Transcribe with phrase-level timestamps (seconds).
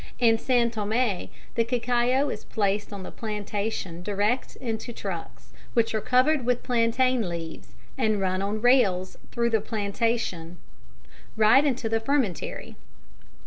[0.17, 6.01] In San Thomé the cacao is placed on the plantation direct into trucks, which are
[6.01, 10.57] covered with plaintain leaves, and run on rails through the plantation
[11.37, 12.77] right into the fermentary.